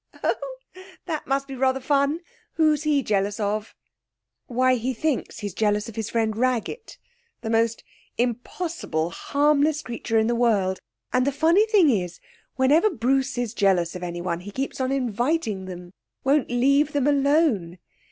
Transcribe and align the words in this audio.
'Oh, 0.23 0.55
that 1.05 1.27
must 1.27 1.47
be 1.47 1.53
rather 1.55 1.79
fun. 1.79 2.21
Who 2.53 2.73
is 2.73 2.81
he 2.85 3.03
jealous 3.03 3.39
of?' 3.39 3.75
'Why, 4.47 4.73
he 4.73 4.95
thinks 4.95 5.41
he's 5.41 5.53
jealous 5.53 5.87
of 5.87 5.95
his 5.95 6.09
friend 6.09 6.35
Raggett 6.35 6.97
the 7.41 7.51
most 7.51 7.83
impossible, 8.17 9.11
harmless 9.11 9.83
creature 9.83 10.17
in 10.17 10.25
the 10.25 10.33
world; 10.33 10.79
and 11.13 11.27
the 11.27 11.31
funny 11.31 11.67
thing 11.67 11.91
is 11.91 12.19
whenever 12.55 12.89
Bruce 12.89 13.37
is 13.37 13.53
jealous 13.53 13.95
of 13.95 14.01
anyone 14.01 14.39
he 14.39 14.49
keeps 14.49 14.81
on 14.81 14.91
inviting 14.91 15.65
them 15.65 15.91
won't 16.23 16.49
leave 16.49 16.93
them 16.93 17.05
alone. 17.05 17.77